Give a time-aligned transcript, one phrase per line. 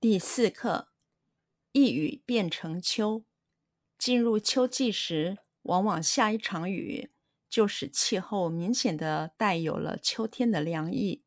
[0.00, 0.88] 第四课，
[1.72, 3.26] 一雨变成秋。
[3.98, 7.10] 进入秋季时，往往下一场雨，
[7.50, 11.22] 就使气候明显地带有了秋天的凉意，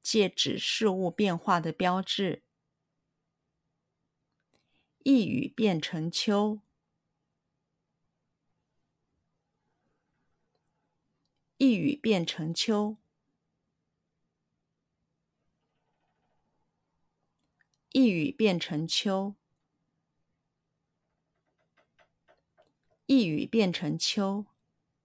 [0.00, 2.44] 借指事物变化的标志。
[5.02, 6.60] 一雨变成秋，
[11.56, 12.96] 一雨变成秋。
[17.90, 19.34] 一雨变成秋，
[23.06, 24.44] 一雨变成秋，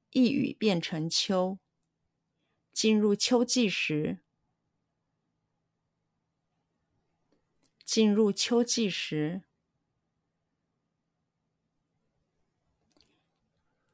[0.10, 1.60] 一雨变成秋。
[2.74, 4.20] 进入秋季时，
[7.86, 9.44] 进入秋季时，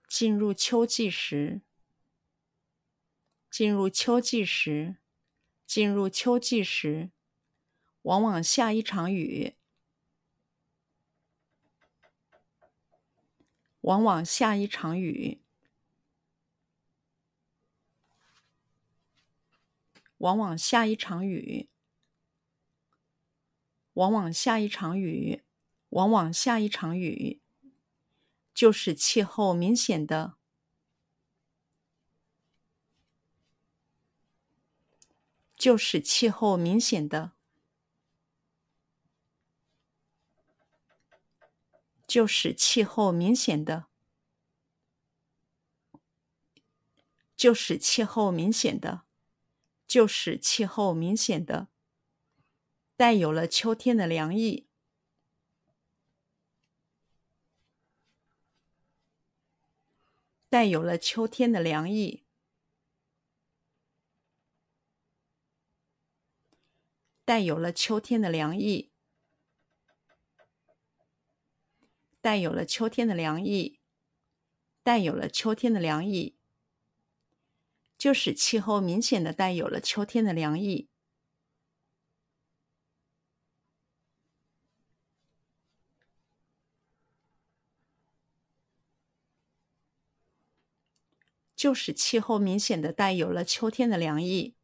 [0.08, 1.61] 进入秋季时，
[3.52, 4.97] 进入秋季时，
[5.67, 7.11] 进入秋季时。
[8.03, 9.55] 往往下一场雨，
[13.81, 15.42] 往往下一场雨，
[20.17, 21.70] 往往下一场雨，
[23.94, 25.44] 往往下一场雨，
[25.89, 27.42] 往往下一场雨，
[28.53, 30.38] 就使气候明显的，
[35.55, 37.39] 就使气候明显的。
[42.09, 43.85] 就使气候明显的，
[47.38, 49.03] 就使气候明显的，
[49.85, 51.67] 就使气候明显的，
[52.97, 54.67] 带有了秋天的凉意，
[60.49, 62.23] 带有了秋天的凉意，
[67.23, 68.89] 带有了秋天的凉意。
[72.30, 73.80] 带有了秋天的凉意，
[74.83, 76.36] 带有了秋天的凉意，
[77.98, 80.89] 就使气候明显的带有了秋天的凉意，
[91.55, 94.58] 就使气候明显的带有了秋天的凉意。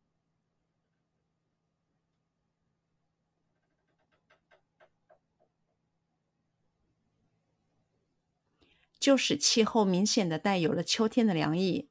[9.06, 11.88] 就使气候明显的带有了秋天的凉意，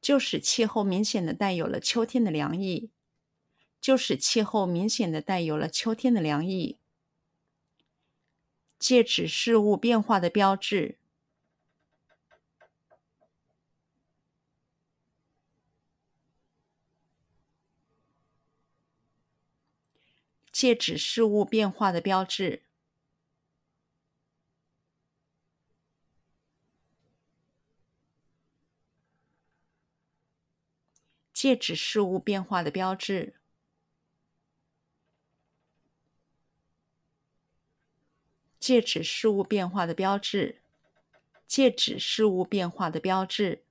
[0.00, 2.92] 就使气候明显的带有了秋天的凉意，
[3.80, 6.78] 就使气候明显的带有了秋天的凉意，
[8.78, 11.00] 借指事物变化的标志。
[20.52, 22.62] 借指事物变化的标志，
[31.32, 33.34] 借指事物变化的标志，
[38.60, 40.60] 借指事物变化的标志，
[41.46, 43.64] 借指事物变化的标志。